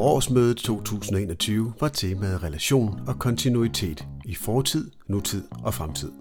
[0.00, 6.12] årsmødet 2021 var temaet relation og kontinuitet i fortid, nutid og fremtid.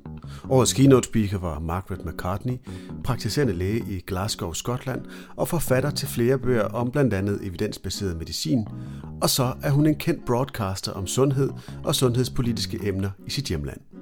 [0.49, 2.57] Årets keynote speaker var Margaret McCartney,
[3.03, 5.01] praktiserende læge i Glasgow, Skotland
[5.35, 8.67] og forfatter til flere bøger om blandt andet evidensbaseret medicin,
[9.21, 11.49] og så er hun en kendt broadcaster om sundhed
[11.83, 13.96] og sundhedspolitiske emner i sit hjemland.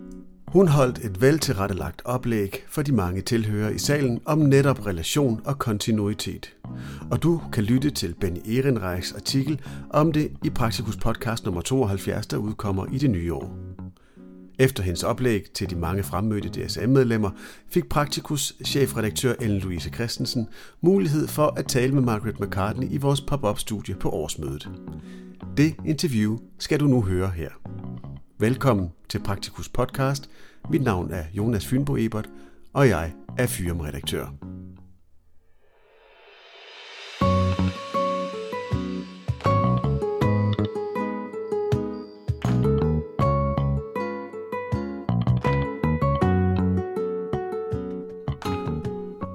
[0.55, 5.59] Hun holdt et veltilrettelagt oplæg for de mange tilhørere i salen om netop relation og
[5.59, 6.55] kontinuitet.
[7.11, 12.27] Og du kan lytte til Benny Ehrenreichs artikel om det i Praktikus podcast nummer 72,
[12.27, 13.57] der udkommer i det nye år.
[14.59, 17.31] Efter hendes oplæg til de mange fremmødte DSM-medlemmer,
[17.67, 20.47] fik Praktikus chefredaktør Ellen Louise Christensen
[20.81, 24.69] mulighed for at tale med Margaret McCartney i vores pop-up-studie på årsmødet.
[25.57, 27.49] Det interview skal du nu høre her.
[28.39, 30.29] Velkommen til Praktikus podcast.
[30.69, 32.29] Mit navn er Jonas Fynbo Ebert,
[32.73, 34.25] og jeg er Fyrem-redaktør.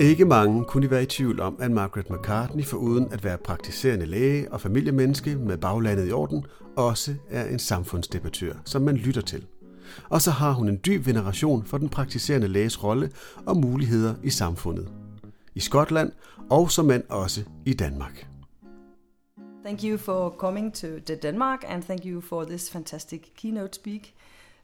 [0.00, 4.52] Ikke mange kunne være i tvivl om, at Margaret McCartney, foruden at være praktiserende læge
[4.52, 6.44] og familiemenneske med baglandet i orden,
[6.76, 9.46] også er en samfundsdebattør, som man lytter til.
[10.08, 13.10] Og så har hun en dyb veneration for den praktiserende læges rolle
[13.46, 14.88] og muligheder i samfundet.
[15.54, 16.12] I Skotland
[16.50, 18.26] og som mand også i Danmark.
[19.64, 24.14] Thank you for coming to the Denmark and thank you for this fantastic keynote speak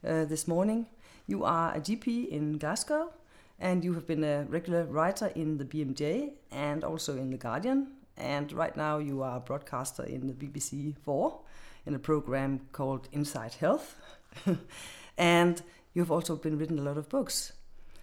[0.02, 0.86] uh, this morning.
[1.30, 3.10] You are a GP in Glasgow
[3.58, 7.86] and you have been a regular writer in the BMJ and also in The Guardian.
[8.16, 11.40] And right now you are a broadcaster in the BBC 4
[11.86, 13.96] in a program called Inside Health.
[15.16, 15.62] and
[15.94, 17.52] you've also been written a lot of books.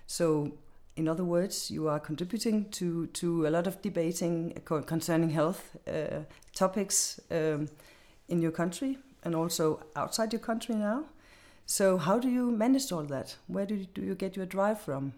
[0.07, 0.53] So,
[0.95, 4.53] in other words, you are contributing to, to a lot of debating
[4.85, 6.19] concerning health uh,
[6.55, 7.67] topics um,
[8.29, 11.05] in your country and also outside your country now.
[11.65, 13.37] So, how do you manage all that?
[13.47, 15.13] Where do you, do you get your drive from?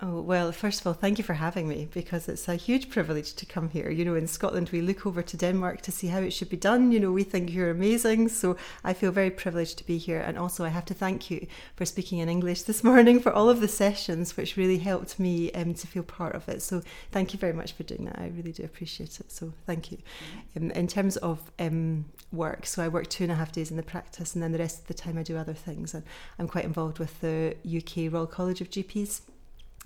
[0.00, 3.32] Oh, well, first of all, thank you for having me because it's a huge privilege
[3.34, 3.88] to come here.
[3.90, 6.56] You know, in Scotland, we look over to Denmark to see how it should be
[6.56, 6.90] done.
[6.90, 8.28] You know, we think you're amazing.
[8.30, 10.18] So I feel very privileged to be here.
[10.18, 11.46] And also, I have to thank you
[11.76, 15.52] for speaking in English this morning for all of the sessions, which really helped me
[15.52, 16.60] um, to feel part of it.
[16.62, 18.18] So thank you very much for doing that.
[18.18, 19.30] I really do appreciate it.
[19.30, 19.98] So thank you.
[20.56, 23.76] Um, in terms of um, work, so I work two and a half days in
[23.76, 25.94] the practice, and then the rest of the time I do other things.
[25.94, 26.02] And
[26.40, 29.20] I'm quite involved with the UK Royal College of GPs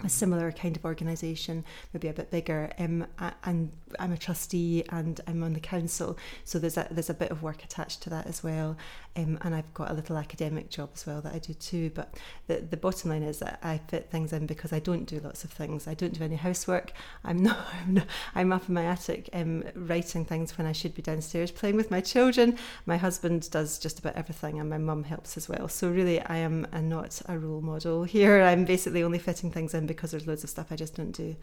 [0.05, 2.71] a similar kind of organisation, maybe a bit bigger.
[2.79, 3.07] Um,
[3.43, 7.31] and I'm a trustee and I'm on the council, so there's a there's a bit
[7.33, 8.77] of work attached to that as well.
[9.17, 11.91] Um, and I've got a little academic job as well that I do too.
[11.95, 12.15] But
[12.47, 15.43] the the bottom line is that I fit things in because I don't do lots
[15.43, 15.89] of things.
[15.89, 16.93] I don't do any housework.
[17.25, 17.59] I'm not.
[17.83, 21.51] I'm, not, I'm up in my attic um, writing things when I should be downstairs
[21.51, 22.57] playing with my children.
[22.87, 25.67] My husband does just about everything, and my mum helps as well.
[25.67, 28.43] So really, I am a, not a role model here.
[28.43, 31.35] I'm basically only fitting things in because there's loads of stuff I just don't do.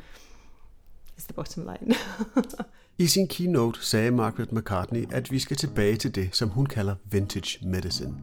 [1.17, 1.95] Is the bottom line.
[3.00, 6.95] I sin keynote sagde Margaret McCartney, at vi skal tilbage til det, som hun kalder
[7.11, 8.13] vintage medicine.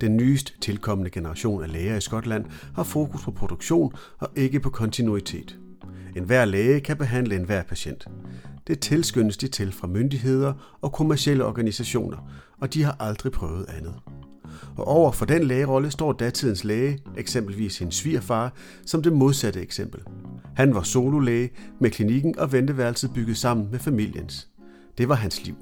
[0.00, 2.44] Den nyest tilkommende generation af læger i Skotland
[2.74, 5.58] har fokus på produktion og ikke på kontinuitet.
[6.16, 8.06] En hver læge kan behandle en hver patient.
[8.66, 13.94] Det tilskyndes de til fra myndigheder og kommersielle organisationer, og de har aldrig prøvet andet.
[14.76, 18.52] Og over for den lægerolle står datidens læge, eksempelvis hendes svigerfar,
[18.86, 20.00] som det modsatte eksempel.
[20.56, 21.50] Han var sololæge
[21.80, 24.48] med klinikken og venteværelset bygget sammen med familiens.
[24.98, 25.54] Det var hans liv.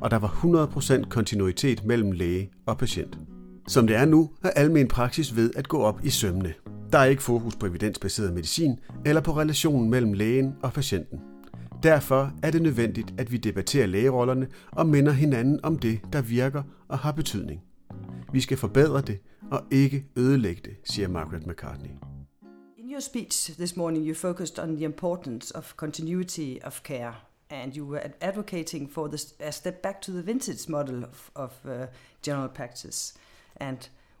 [0.00, 0.68] Og der var
[0.98, 3.18] 100% kontinuitet mellem læge og patient.
[3.68, 6.54] Som det er nu, er almen praksis ved at gå op i sømne.
[6.92, 11.20] Der er ikke fokus på evidensbaseret medicin eller på relationen mellem lægen og patienten.
[11.82, 16.62] Derfor er det nødvendigt, at vi debatterer lægerollerne og minder hinanden om det, der virker
[16.88, 17.60] og har betydning.
[18.34, 19.18] Vi skal forbedre det
[19.50, 21.90] og ikke ødelægge det, siger Margaret McCartney.
[22.78, 27.14] In your speech this morning, you focused on the importance of continuity of care,
[27.50, 31.52] and you were advocating for this, a step back to the vintage model of, of
[31.64, 31.70] uh,
[32.22, 33.14] general practice.
[33.56, 33.78] And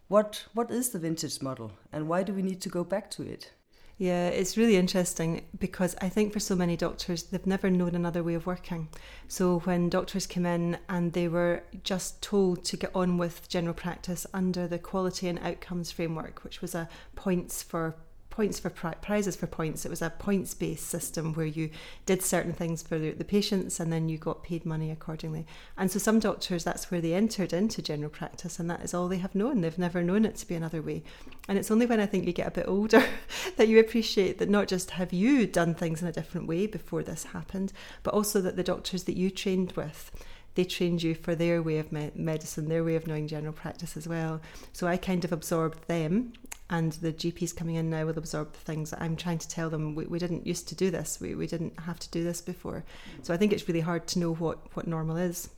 [0.08, 3.22] what what is the vintage model, and why do we need to go back to
[3.22, 3.52] it?
[3.96, 8.24] Yeah, it's really interesting because I think for so many doctors, they've never known another
[8.24, 8.88] way of working.
[9.28, 13.74] So when doctors came in and they were just told to get on with general
[13.74, 17.94] practice under the quality and outcomes framework, which was a points for
[18.34, 19.86] points for pri- prizes for points.
[19.86, 21.70] It was a points based system where you
[22.04, 25.46] did certain things for the, the, patients and then you got paid money accordingly.
[25.78, 29.06] And so some doctors, that's where they entered into general practice and that is all
[29.06, 29.60] they have known.
[29.60, 31.04] They've never known it to be another way.
[31.46, 33.04] And it's only when I think you get a bit older
[33.56, 37.04] that you appreciate that not just have you done things in a different way before
[37.04, 37.72] this happened,
[38.02, 40.10] but also that the doctors that you trained with
[40.56, 43.96] they trained you for their way of me- medicine, their way of knowing general practice
[43.96, 44.40] as well.
[44.72, 46.32] So I kind of absorbed them,
[46.70, 49.70] and the GPs coming in now will absorb the things that I'm trying to tell
[49.70, 49.94] them.
[49.94, 52.84] We, we didn't used to do this, we, we didn't have to do this before.
[53.22, 55.50] So I think it's really hard to know what, what normal is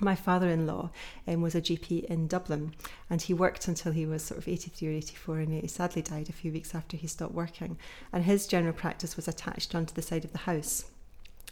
[0.00, 0.90] my father-in-law
[1.26, 2.74] um, was a GP in Dublin
[3.08, 6.28] and he worked until he was sort of 83 or 84 and he sadly died
[6.28, 7.76] a few weeks after he stopped working
[8.12, 10.86] and his general practice was attached onto the side of the house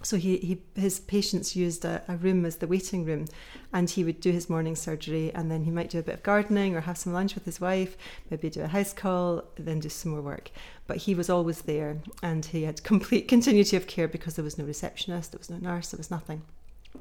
[0.03, 3.27] so he, he his patients used a, a room as the waiting room
[3.73, 6.23] and he would do his morning surgery and then he might do a bit of
[6.23, 7.97] gardening or have some lunch with his wife
[8.31, 10.50] maybe do a house call then do some more work.
[10.87, 14.59] But he was always there and he had complete continuity of care because there was
[14.59, 16.43] no receptionist there was no nurse there was nothing.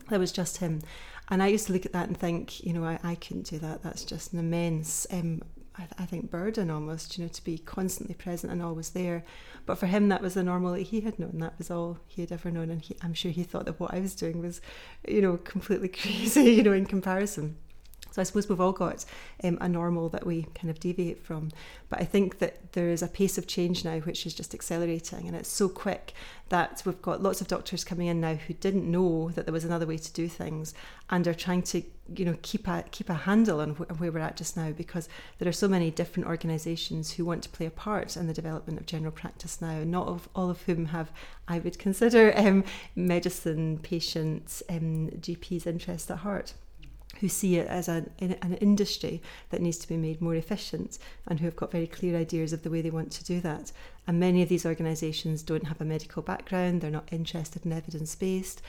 [0.10, 0.82] There was just him.
[1.30, 3.60] And I used to look at that and think, you know, I, I couldn't do
[3.60, 3.84] that.
[3.84, 5.42] That's just an immense, um,
[5.78, 9.24] I, I think, burden almost, you know, to be constantly present and always there.
[9.66, 11.40] But for him, that was the normal that he had known.
[11.40, 12.70] That was all he had ever known.
[12.70, 14.62] And he, I'm sure he thought that what I was doing was,
[15.08, 17.58] you know, completely crazy, you know, in comparison.
[18.18, 19.06] So I suppose we've all got
[19.44, 21.52] um, a normal that we kind of deviate from.
[21.88, 25.28] But I think that there is a pace of change now which is just accelerating
[25.28, 26.16] and it's so quick
[26.50, 29.64] that we've got lots of doctors coming in now who didn't know that there was
[29.64, 30.74] another way to do things
[31.12, 31.84] and are trying to
[32.16, 35.08] you know keep a keep a handle on wh- where we're at just now because
[35.38, 38.80] there are so many different organizations who want to play a part in the development
[38.80, 41.12] of general practice now not of all of whom have
[41.48, 42.64] I would consider um,
[42.96, 46.56] medicine patients um, GPs interest at heart
[47.20, 50.98] who see it as an, an industry that needs to be made more efficient
[51.28, 53.72] and who have got very clear ideas of the way they want to do that.
[54.08, 58.16] And many of these organisations don't have a medical background, they're not interested in evidence
[58.16, 58.62] based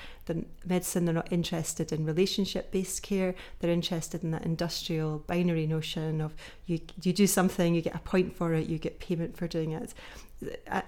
[0.67, 6.21] medicine, they're not interested in relationship based care, they're interested in that industrial binary notion
[6.21, 6.35] of
[6.67, 9.71] you, you do something, you get a point for it, you get payment for doing
[9.73, 9.94] it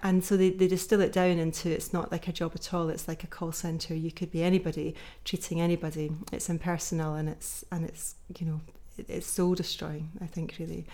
[0.02, 2.88] and so they, they distill it down into it's not like a job at all
[2.88, 4.94] it's like a call center you could be anybody
[5.25, 6.12] treating anybody.
[6.32, 8.61] It's impersonal and it's and it's you know
[9.08, 10.87] it's soul destroying i think really.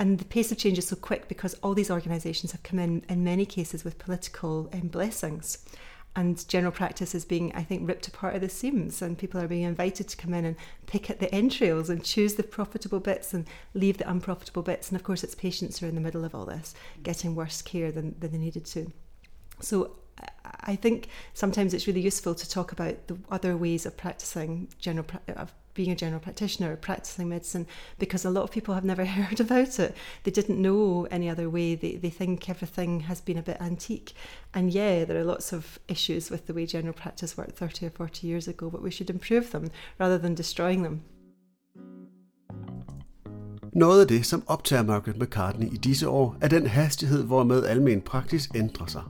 [0.00, 3.04] And the pace of change is so quick because all these organizations have come in
[3.08, 5.58] in many cases with political um, blessings
[6.18, 9.46] and general practice is being, I think, ripped apart at the seams, and people are
[9.46, 10.56] being invited to come in and
[10.86, 14.88] pick at the entrails and choose the profitable bits and leave the unprofitable bits.
[14.88, 17.04] And of course, it's patients who are in the middle of all this, mm.
[17.04, 18.90] getting worse care than, than they needed to.
[19.60, 19.92] So
[20.44, 25.06] I think sometimes it's really useful to talk about the other ways of practicing general
[25.28, 27.64] of being a general practitioner practicing medicine
[28.00, 29.94] because a lot of people have never heard about it.
[30.24, 31.76] They didn't know any other way.
[31.76, 34.12] They, they think everything has been a bit antique.
[34.52, 37.90] And yeah, there are lots of issues with the way general practice worked 30 or
[37.90, 39.70] 40 years ago, but we should improve them
[40.00, 41.00] rather than destroying them.
[43.72, 48.00] Noget af det, som optager Margaret McCartney i disse år, er den hastighed, hvormed almen
[48.00, 49.02] praksis ændrer sig.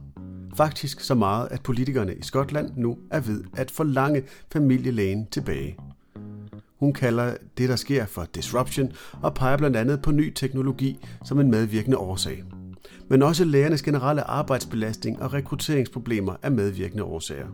[0.56, 4.23] Faktisk så meget, at politikerne i Skotland nu er ved at forlange
[4.53, 5.76] familielægen tilbage.
[6.81, 8.93] Hun kalder det, der sker for disruption,
[9.23, 12.45] og peger blandt andet på ny teknologi som en medvirkende årsag.
[13.09, 17.47] Men også lægernes generelle arbejdsbelastning og rekrutteringsproblemer er medvirkende årsager.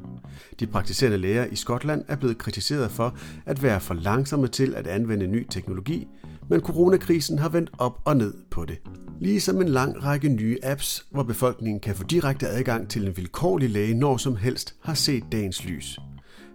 [0.60, 3.16] De praktiserende læger i Skotland er blevet kritiseret for
[3.46, 6.08] at være for langsomme til at anvende ny teknologi,
[6.50, 8.80] men coronakrisen har vendt op og ned på det.
[9.20, 13.70] Ligesom en lang række nye apps, hvor befolkningen kan få direkte adgang til en vilkårlig
[13.70, 15.98] læge når som helst, har set dagens lys.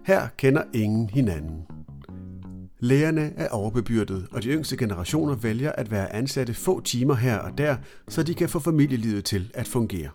[0.06, 1.66] Her kender ingen hinanden.
[2.80, 7.58] Lægerne er overbebyrdet, og de yngste generationer vælger at være ansatte få timer her og
[7.58, 7.76] der,
[8.08, 10.08] så de kan få familielivet til at fungere.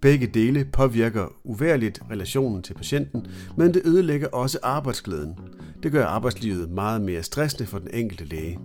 [0.00, 3.26] Begge dele påvirker uværligt relationen til patienten,
[3.56, 5.38] men det ødelægger også arbejdsglæden.
[5.82, 8.58] Det gør arbejdslivet meget mere stressende for den enkelte læge,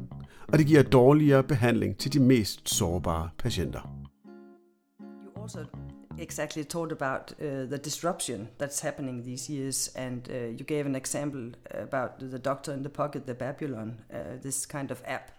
[0.48, 3.98] og det giver dårligere behandling til de mest sårbare patienter.
[5.38, 5.60] You also
[6.18, 10.96] exactly talked about uh, the disruption that's happening these years, and uh, you gave an
[10.96, 15.32] example about the doctor in the pocket, the Babylon, uh, this kind of app.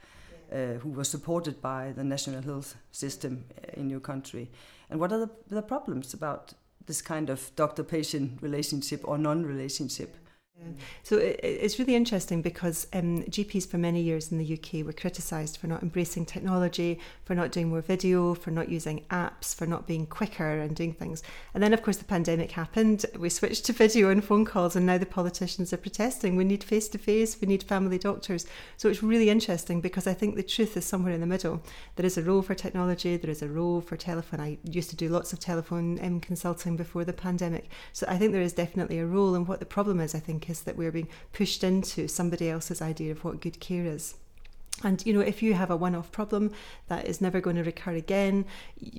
[0.52, 4.50] Uh, who was supported by the national health system uh, in your country,
[4.90, 6.52] and what are the, the problems about
[6.84, 10.14] this kind of doctor-patient relationship or non-relationship?
[11.04, 15.56] So it's really interesting because um, GPs for many years in the UK were criticised
[15.56, 19.86] for not embracing technology, for not doing more video, for not using apps, for not
[19.86, 21.22] being quicker and doing things.
[21.54, 23.04] And then, of course, the pandemic happened.
[23.18, 26.36] We switched to video and phone calls, and now the politicians are protesting.
[26.36, 28.46] We need face to face, we need family doctors.
[28.76, 31.62] So it's really interesting because I think the truth is somewhere in the middle.
[31.96, 34.40] There is a role for technology, there is a role for telephone.
[34.40, 37.70] I used to do lots of telephone um, consulting before the pandemic.
[37.92, 39.34] So I think there is definitely a role.
[39.34, 42.82] And what the problem is, I think, is that we're being pushed into somebody else's
[42.82, 44.14] idea of what good care is.
[44.84, 46.52] And you know, if you have a one-off problem
[46.88, 48.44] that is never going to recur again,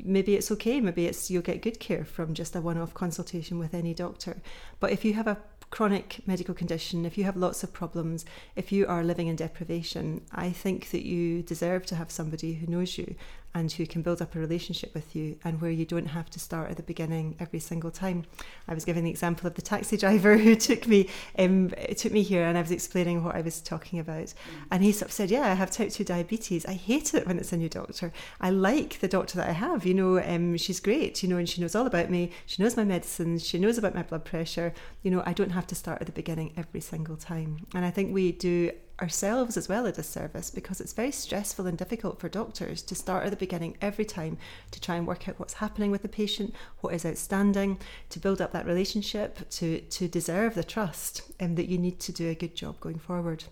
[0.03, 0.79] maybe it's okay.
[0.79, 4.37] Maybe it's you'll get good care from just a one-off consultation with any doctor.
[4.79, 5.39] But if you have a
[5.71, 10.21] chronic medical condition, if you have lots of problems, if you are living in deprivation,
[10.31, 13.15] I think that you deserve to have somebody who knows you
[13.55, 16.39] and who can build up a relationship with you and where you don't have to
[16.39, 18.25] start at the beginning every single time.
[18.67, 22.23] I was giving the example of the taxi driver who took me um, took me
[22.23, 24.33] here and I was explaining what I was talking about.
[24.71, 26.65] And he sort of said, Yeah, I have type 2 diabetes.
[26.65, 28.11] I hate it when it's a new doctor.
[28.41, 29.85] I like the doctor that I have.
[29.85, 32.31] You know, um, she's great, you know, and she knows all about me.
[32.45, 33.45] She knows my medicines.
[33.45, 34.73] She knows about my blood pressure.
[35.03, 37.65] You know, I don't have to start at the beginning every single time.
[37.73, 38.71] And I think we do
[39.03, 43.25] ourselves as well a disservice because it's very stressful and difficult for doctors to start
[43.25, 44.37] at the beginning every time
[44.71, 47.77] to try and work out what's happening with the patient, what is outstanding,
[48.09, 51.99] to build up that relationship, to to deserve the trust, and um, that you need
[51.99, 53.43] to do a good job going forward.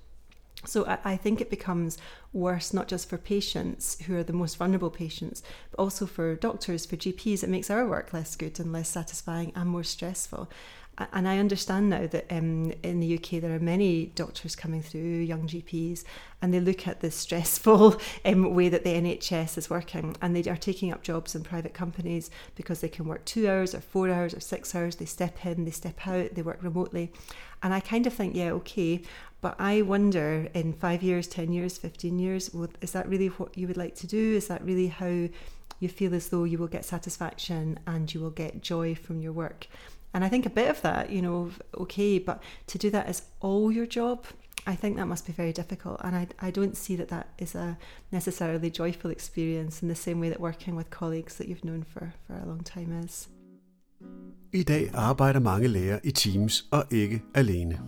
[0.66, 1.98] So I, I think it becomes
[2.34, 6.86] worse not just for patients who are the most vulnerable patients, but also for doctors,
[6.86, 7.44] for GPs.
[7.44, 10.50] It makes our work less good and less satisfying and more stressful
[11.14, 15.00] and I understand now that um, in the UK there are many doctors coming through,
[15.00, 16.04] young GPs,
[16.42, 20.50] and they look at the stressful um, way that the NHS is working, and they
[20.50, 24.10] are taking up jobs in private companies because they can work two hours or four
[24.10, 24.96] hours or six hours.
[24.96, 27.12] They step in, they step out, they work remotely,
[27.64, 29.02] and I kind of think, yeah, okay,
[29.42, 33.58] but I wonder in five years, ten years, fifteen years, well, is that really what
[33.58, 34.36] you would like to do?
[34.36, 35.30] Is that really how
[35.80, 39.34] you feel as though you will get satisfaction and you will get joy from your
[39.34, 39.68] work?
[40.14, 43.22] And I think a bit of that, you know, okay, but to do that as
[43.40, 44.26] all your job,
[44.68, 45.98] I think that must be very difficult.
[46.04, 47.78] And I, I don't see that that is a
[48.12, 52.14] necessarily joyful experience in the same way that working with colleagues that you've known for,
[52.28, 53.30] for a long time is.
[54.54, 57.80] I dag arbejder mange læger i teams og ikke alene.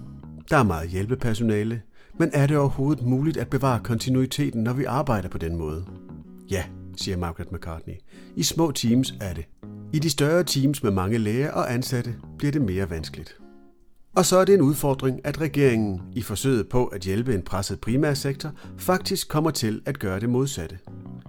[0.49, 1.81] Der er meget hjælpepersonale,
[2.19, 5.85] men er det overhovedet muligt at bevare kontinuiteten, når vi arbejder på den måde?
[6.49, 6.63] Ja,
[6.97, 7.95] siger Margaret McCartney.
[8.35, 9.45] I små teams er det.
[9.93, 13.37] I de større teams med mange læger og ansatte bliver det mere vanskeligt.
[14.15, 17.81] Og så er det en udfordring, at regeringen i forsøget på at hjælpe en presset
[17.81, 20.79] primærsektor faktisk kommer til at gøre det modsatte.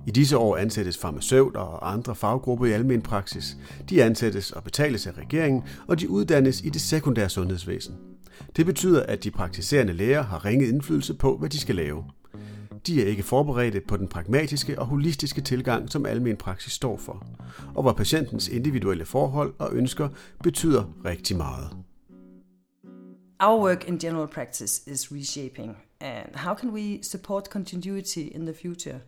[0.06, 3.56] I disse år ansættes farmaceuter og andre faggrupper i almen praksis.
[3.90, 7.94] De ansættes og betales af regeringen, og de uddannes i det sekundære sundhedsvæsen.
[8.56, 12.04] Det betyder, at de praktiserende læger har ringet indflydelse på, hvad de skal lave.
[12.86, 17.26] De er ikke forberedte på den pragmatiske og holistiske tilgang, som almen praksis står for,
[17.74, 20.08] og hvor patientens individuelle forhold og ønsker
[20.42, 21.70] betyder rigtig meget.
[23.40, 28.54] Our work in general practice is reshaping, and how can we support continuity in the
[28.54, 29.00] future?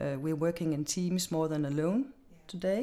[0.00, 2.04] Uh, we're working in teams more than alone
[2.48, 2.82] today,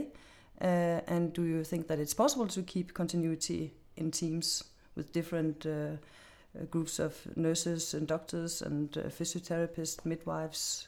[0.61, 4.63] uh, and do you think that it's possible to keep continuity in teams
[4.97, 5.97] with different uh,
[6.69, 10.87] groups of nurses and doctors and uh, physiotherapists, midwives.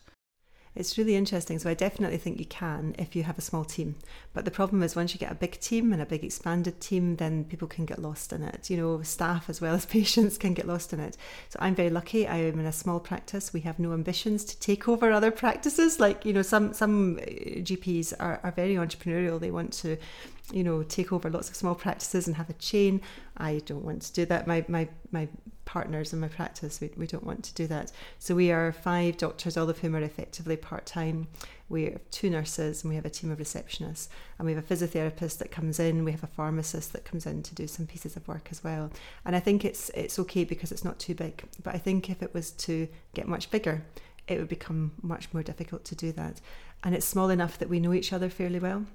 [0.73, 1.59] It's really interesting.
[1.59, 3.95] So I definitely think you can if you have a small team.
[4.33, 7.17] But the problem is once you get a big team and a big expanded team,
[7.17, 8.69] then people can get lost in it.
[8.69, 11.17] You know, staff as well as patients can get lost in it.
[11.49, 12.25] So I'm very lucky.
[12.25, 13.51] I am in a small practice.
[13.51, 15.99] We have no ambitions to take over other practices.
[15.99, 19.41] Like, you know, some some uh, GPs are, are very entrepreneurial.
[19.41, 19.97] They want to
[20.53, 23.01] you know, take over lots of small practices and have a chain.
[23.37, 24.47] I don't want to do that.
[24.47, 25.27] My my my
[25.65, 26.81] partners in my practice.
[26.81, 27.91] We, we don't want to do that.
[28.19, 31.27] So we are five doctors, all of whom are effectively part time.
[31.69, 34.09] We have two nurses and we have a team of receptionists.
[34.37, 37.43] And we have a physiotherapist that comes in, we have a pharmacist that comes in
[37.43, 38.91] to do some pieces of work as well.
[39.25, 41.43] And I think it's it's okay because it's not too big.
[41.63, 43.83] But I think if it was to get much bigger,
[44.27, 46.41] it would become much more difficult to do that.
[46.83, 48.85] And it's small enough that we know each other fairly well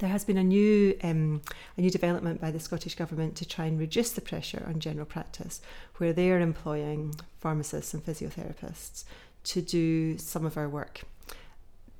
[0.00, 1.42] there has been a new um,
[1.76, 5.06] a new development by the Scottish government to try and reduce the pressure on general
[5.06, 5.60] practice,
[5.98, 9.04] where they are employing pharmacists and physiotherapists
[9.44, 11.02] to do some of our work.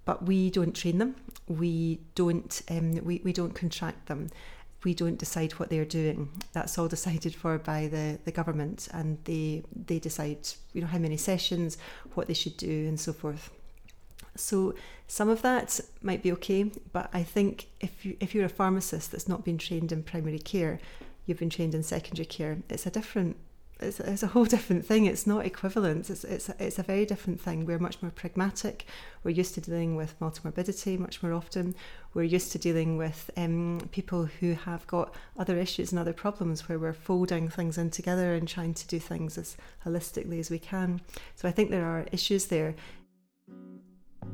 [0.05, 1.15] But we don't train them.
[1.47, 4.31] We don't um, we, we don't contract them.
[4.83, 6.31] We don't decide what they're doing.
[6.55, 10.99] That's all decided for by the, the government, and they they decide you know how
[10.99, 11.77] many sessions,
[12.15, 13.51] what they should do, and so forth.
[14.41, 14.75] So
[15.07, 19.13] some of that might be okay, but I think if you if you're a pharmacist
[19.13, 20.81] that's not been trained in primary care,
[21.27, 22.59] you've been trained in secondary care.
[22.69, 23.37] It's a different
[23.83, 25.07] it's, it's a whole different thing.
[25.07, 26.11] It's not equivalent.
[26.11, 27.67] It's it's it's a very different thing.
[27.67, 28.87] We're much more pragmatic.
[29.25, 31.75] We're used to dealing with multimorbidity much more often.
[32.15, 36.69] We're used to dealing with um, people who have got other issues and other problems
[36.69, 40.59] where we're folding things in together and trying to do things as holistically as we
[40.59, 41.01] can.
[41.37, 42.75] So I think there are issues there.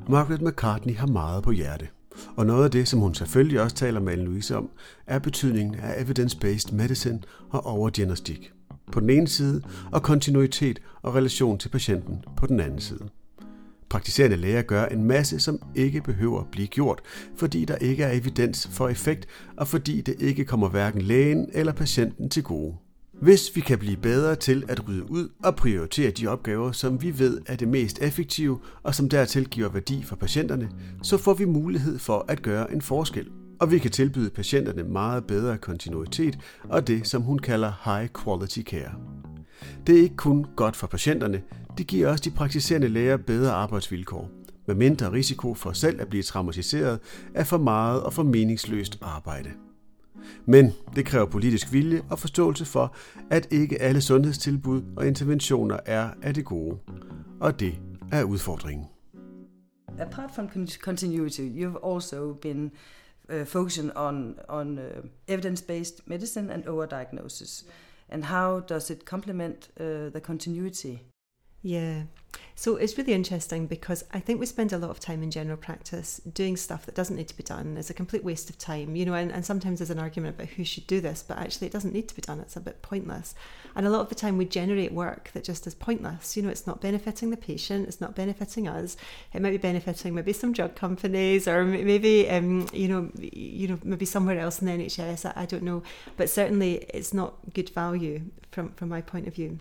[0.09, 1.89] Margaret McCartney har meget på hjerte.
[2.37, 4.71] Og noget af det, som hun selvfølgelig også taler med Louise om,
[5.07, 8.53] er betydningen af evidence-based medicine og overdiagnostik
[8.93, 9.63] på den ene side,
[9.93, 13.09] og kontinuitet og relation til patienten på den anden side.
[13.89, 17.01] Praktiserende læger gør en masse, som ikke behøver at blive gjort,
[17.37, 19.27] fordi der ikke er evidens for effekt,
[19.57, 22.75] og fordi det ikke kommer hverken lægen eller patienten til gode.
[23.21, 27.19] Hvis vi kan blive bedre til at rydde ud og prioritere de opgaver, som vi
[27.19, 30.71] ved er det mest effektive og som dertil giver værdi for patienterne,
[31.03, 33.29] så får vi mulighed for at gøre en forskel.
[33.61, 38.61] Og vi kan tilbyde patienterne meget bedre kontinuitet og det, som hun kalder high quality
[38.63, 38.93] care.
[39.87, 41.43] Det er ikke kun godt for patienterne,
[41.79, 44.31] det giver også de praktiserende læger bedre arbejdsvilkår,
[44.67, 46.99] med mindre risiko for selv at blive traumatiseret
[47.35, 49.51] af for meget og for meningsløst arbejde.
[50.47, 52.95] Men det kræver politisk vilje og forståelse for,
[53.31, 56.79] at ikke alle sundhedstilbud og interventioner er af det gode.
[57.41, 57.79] Og det
[58.13, 58.87] er udfordringen.
[59.99, 60.49] Apart from
[60.81, 62.71] continuity, you've also been
[63.35, 64.85] uh, focusing on on uh,
[65.29, 67.67] evidence-based medicine and overdiagnosis.
[68.09, 70.99] And how does it complement uh, the continuity?
[71.67, 72.03] Yeah.
[72.55, 75.57] So it's really interesting because I think we spend a lot of time in general
[75.57, 77.77] practice doing stuff that doesn't need to be done.
[77.77, 80.51] It's a complete waste of time, you know, and, and sometimes there's an argument about
[80.51, 82.39] who should do this, but actually it doesn't need to be done.
[82.39, 83.35] It's a bit pointless.
[83.75, 86.37] And a lot of the time we generate work that just is pointless.
[86.37, 88.97] You know, it's not benefiting the patient, it's not benefiting us.
[89.35, 93.81] It might be benefiting maybe some drug companies or maybe, um, you know, you know,
[93.83, 95.27] maybe somewhere else in the NHS.
[95.27, 95.83] I, I don't know.
[96.17, 99.59] But certainly it's not good value from, from my point of view.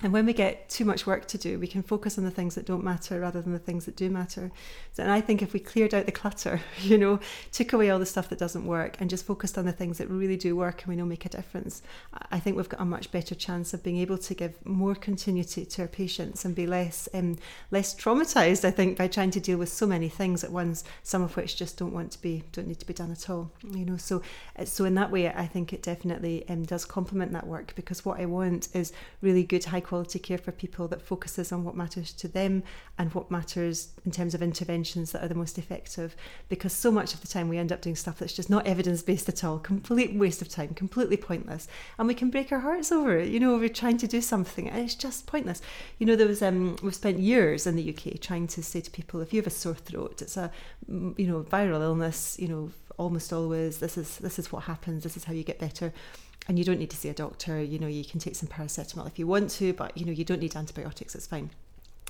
[0.00, 2.54] And when we get too much work to do, we can focus on the things
[2.54, 4.52] that don't matter rather than the things that do matter.
[4.92, 7.18] So, and I think if we cleared out the clutter, you know,
[7.50, 10.08] took away all the stuff that doesn't work and just focused on the things that
[10.08, 11.82] really do work and we know make a difference,
[12.30, 15.64] I think we've got a much better chance of being able to give more continuity
[15.64, 17.36] to our patients and be less um,
[17.72, 18.64] less traumatized.
[18.64, 21.56] I think by trying to deal with so many things at once, some of which
[21.56, 23.50] just don't want to be don't need to be done at all.
[23.68, 24.22] You know, so
[24.56, 28.04] uh, so in that way, I think it definitely um, does complement that work because
[28.04, 31.74] what I want is really good high quality care for people that focuses on what
[31.74, 32.62] matters to them
[32.98, 36.14] and what matters in terms of interventions that are the most effective.
[36.50, 39.00] Because so much of the time we end up doing stuff that's just not evidence
[39.00, 41.68] based at all, complete waste of time, completely pointless,
[41.98, 43.30] and we can break our hearts over it.
[43.30, 45.62] You know, we're trying to do something and it's just pointless.
[45.98, 48.90] You know, there was um, we've spent years in the UK trying to say to
[48.90, 50.50] people, if you have a sore throat, it's a
[50.86, 52.36] you know viral illness.
[52.38, 55.02] You know, almost always this is this is what happens.
[55.02, 55.94] This is how you get better
[56.48, 57.62] and you don't need to see a doctor.
[57.62, 60.24] You know, you can take some paracetamol if you want to, but you know, you
[60.24, 61.14] don't need antibiotics.
[61.14, 61.50] It's fine.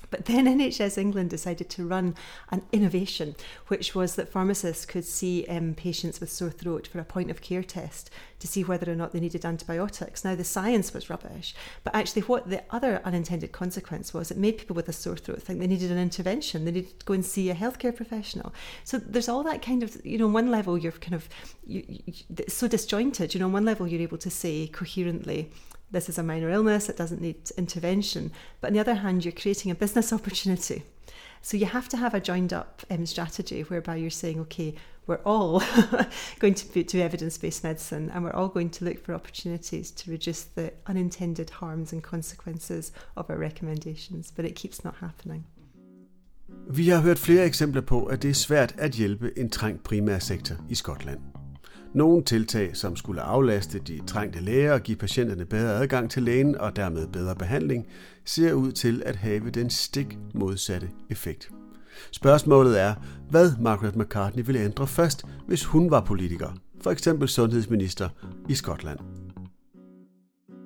[0.09, 2.15] But then NHS England decided to run
[2.49, 3.35] an innovation,
[3.67, 7.41] which was that pharmacists could see um, patients with sore throat for a point of
[7.41, 8.09] care test
[8.39, 10.23] to see whether or not they needed antibiotics.
[10.23, 14.57] Now, the science was rubbish, but actually, what the other unintended consequence was, it made
[14.57, 17.25] people with a sore throat think they needed an intervention, they needed to go and
[17.25, 18.53] see a healthcare professional.
[18.83, 21.29] So there's all that kind of, you know, on one level, you're kind of
[21.65, 22.13] you, you,
[22.47, 23.33] so disjointed.
[23.33, 25.51] You know, on one level, you're able to say coherently,
[25.91, 28.31] this is a minor illness, it doesn't need intervention.
[28.61, 30.83] But on the other hand, you're creating a business opportunity.
[31.41, 34.75] So you have to have a joined up um, strategy whereby you're saying, okay,
[35.07, 35.63] we're all
[36.39, 40.11] going to do evidence based medicine and we're all going to look for opportunities to
[40.11, 45.43] reduce the unintended harms and consequences of our recommendations, but it keeps not happening.
[46.69, 50.55] Vi har hørt flere eksempler på, at det er svært at hjælpe en trængt primærsektor
[50.69, 51.19] i Skotland.
[51.93, 56.57] Nogle tiltag, som skulle aflaste de trængte læger og give patienterne bedre adgang til lægen
[56.57, 57.87] og dermed bedre behandling,
[58.25, 61.51] ser ud til at have den stik modsatte effekt.
[62.11, 62.95] Spørgsmålet er,
[63.29, 68.09] hvad Margaret McCartney ville ændre først, hvis hun var politiker, for eksempel sundhedsminister
[68.49, 68.99] i Skotland.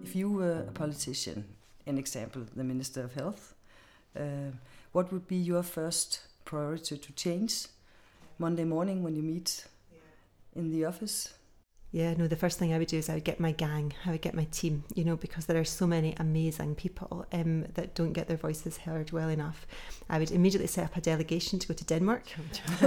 [0.04, 1.46] If you were a politician,
[1.86, 3.42] an example, the Minister of Health,
[4.16, 4.54] uh,
[4.96, 7.70] what would be your first priority to change
[8.38, 9.68] Monday morning when you meet
[10.56, 11.34] in the office?
[11.94, 14.10] Yeah, no, the first thing I would do is I would get my gang, I
[14.10, 17.94] would get my team, you know, because there are so many amazing people um, that
[17.94, 19.68] don't get their voices heard well enough.
[20.10, 22.24] I would immediately set up a delegation to go to Denmark,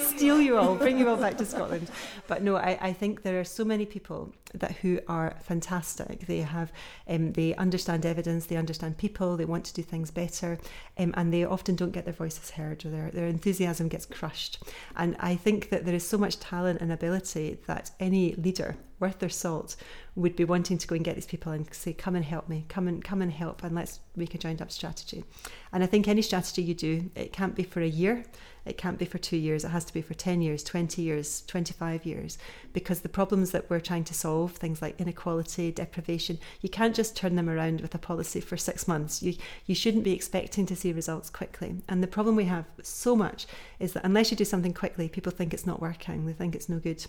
[0.00, 1.90] steal you all, bring you all back to Scotland.
[2.26, 6.26] But no, I, I think there are so many people that who are fantastic.
[6.26, 6.72] They have,
[7.08, 10.58] um, they understand evidence, they understand people, they want to do things better,
[10.98, 14.62] um, and they often don't get their voices heard or their, their enthusiasm gets crushed.
[14.96, 19.18] And I think that there is so much talent and ability that any leader worth
[19.18, 19.76] their salt
[20.16, 22.64] would be wanting to go and get these people and say, "Come and help me.
[22.68, 25.24] Come and come and help, and let's make a joined up strategy."
[25.72, 28.24] And I think any strategy you do, it can't be for a year,
[28.64, 29.64] it can't be for two years.
[29.64, 32.38] It has to be for ten years, twenty years, twenty-five years,
[32.72, 37.16] because the problems that we're trying to solve, things like inequality, deprivation, you can't just
[37.16, 39.22] turn them around with a policy for six months.
[39.22, 39.34] You
[39.66, 41.82] you shouldn't be expecting to see results quickly.
[41.88, 43.46] And the problem we have so much
[43.80, 46.26] is that unless you do something quickly, people think it's not working.
[46.26, 47.04] They think it's no good.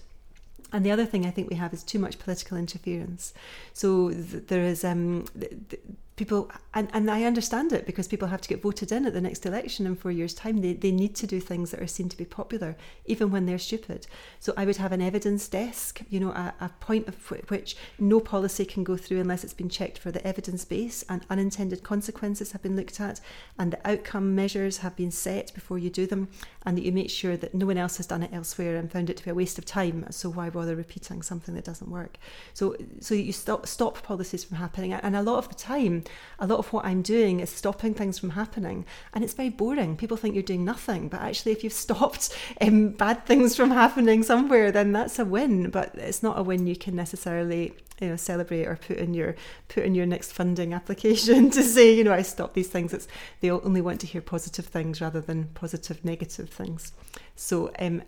[0.74, 3.34] And the other thing I think we have is too much political interference.
[3.74, 5.80] So th- there is um, th-
[6.16, 9.22] people and, and I understand it because people have to get voted in at the
[9.22, 10.62] next election in four years' time.
[10.62, 12.76] They, they need to do things that are seen to be popular,
[13.06, 14.08] even when they're stupid.
[14.40, 17.16] So I would have an evidence desk, you know, a, a point of
[17.50, 21.26] which no policy can go through unless it's been checked for the evidence base and
[21.30, 23.22] unintended consequences have been looked at
[23.58, 26.28] and the outcome measures have been set before you do them
[26.66, 29.10] and that you make sure that no one else has done it elsewhere and found
[29.10, 30.06] it to be a waste of time.
[30.12, 32.18] So why bother repeating something that doesn't work?
[32.54, 34.94] So so you stop stop policies from happening.
[34.94, 36.04] And a lot of the time,
[36.40, 38.86] a lot of what I'm doing is stopping things from happening.
[39.14, 39.98] And it's very boring.
[39.98, 44.24] People think you're doing nothing, but actually, if you've stopped um, bad things from happening
[44.24, 45.70] somewhere, then that's a win.
[45.70, 49.36] But it's not a win you can necessarily you know celebrate or put in your
[49.68, 53.08] put in your next funding application to say you know I stop these things it's
[53.42, 56.92] they only want to hear positive things rather than positive negative things
[57.36, 58.02] so um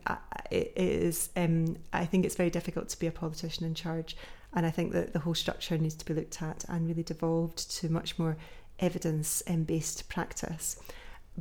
[0.51, 4.17] it is um I think it's very difficult to be a politician in charge
[4.57, 7.69] and I think that the whole structure needs to be looked at and really devolved
[7.77, 8.37] to much more
[8.79, 10.77] evidence based practice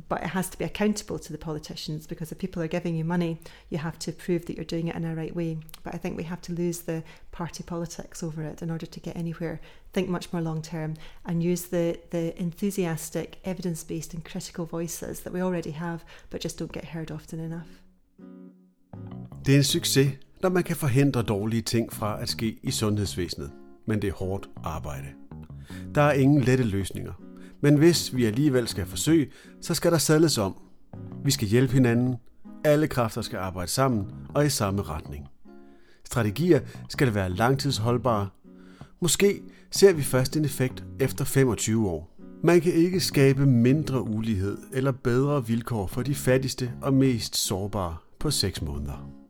[0.09, 3.03] but it has to be accountable to the politicians because if people are giving you
[3.03, 5.57] money, you have to prove that you're doing it in a right way.
[5.83, 8.99] But I think we have to lose the party politics over it in order to
[8.99, 9.59] get anywhere,
[9.93, 10.93] think much more long term,
[11.25, 16.41] and use the, the enthusiastic, evidence based, and critical voices that we already have, but
[16.41, 17.81] just don't get heard often enough.
[19.45, 23.51] Det er en succes, når man kan forhindre dårlige ting fra at ske i sundhedsvæsenet,
[23.85, 25.07] men det er hårdt arbejde.
[25.95, 27.13] Der er ingen lette løsninger,
[27.61, 29.27] Men hvis vi alligevel skal forsøge,
[29.61, 30.55] så skal der sadles om.
[31.23, 32.15] Vi skal hjælpe hinanden.
[32.63, 35.27] Alle kræfter skal arbejde sammen og i samme retning.
[36.05, 38.29] Strategier skal være langtidsholdbare.
[38.99, 42.17] Måske ser vi først en effekt efter 25 år.
[42.43, 47.95] Man kan ikke skabe mindre ulighed eller bedre vilkår for de fattigste og mest sårbare
[48.19, 49.26] på 6 måneder.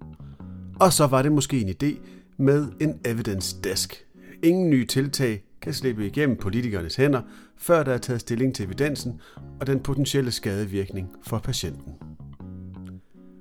[0.79, 1.97] Og så var det måske en idé
[2.37, 4.05] med en evidence desk.
[4.43, 7.21] Ingen nye tiltag, kan slippe igennem politikernes hænder,
[7.55, 9.21] før der er taget stilling til evidensen
[9.59, 11.93] og den potentielle skadevirkning for patienten.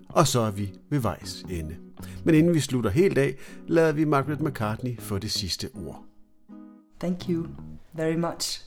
[0.09, 1.77] Og så er vi ved vejs ende.
[2.25, 3.35] Men inden vi slutter helt af,
[3.67, 6.05] lader vi Margaret McCartney få det sidste ord.
[7.01, 7.47] Thank you
[7.93, 8.63] very much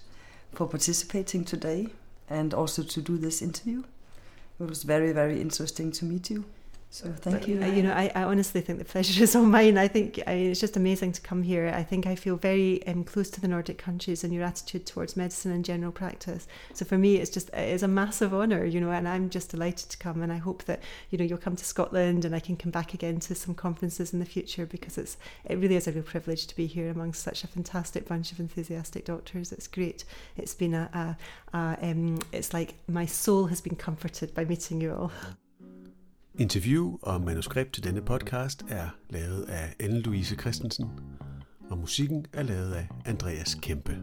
[0.53, 1.87] for participating today
[2.27, 3.79] and also to do this interview.
[4.59, 6.43] It was very, very interesting to meet you.
[6.91, 7.61] So thank but, you.
[7.61, 9.77] Uh, you know, I, I honestly think the pleasure is all mine.
[9.77, 11.71] I think I, it's just amazing to come here.
[11.73, 15.15] I think I feel very um, close to the Nordic countries and your attitude towards
[15.15, 16.47] medicine and general practice.
[16.73, 19.51] So for me, it's just it is a massive honour, you know, and I'm just
[19.51, 20.23] delighted to come.
[20.23, 22.95] And I hope that you know you'll come to Scotland and I can come back
[22.95, 26.47] again to some conferences in the future because it's it really is a real privilege
[26.47, 29.51] to be here amongst such a fantastic bunch of enthusiastic doctors.
[29.51, 30.05] It's great.
[30.37, 30.89] It's been a,
[31.53, 35.11] a, a um, it's like my soul has been comforted by meeting you all.
[36.37, 40.89] Interview og manuskript til denne podcast er lavet af Anne-Louise Christensen,
[41.69, 43.97] og musikken er lavet af Andreas Kempe.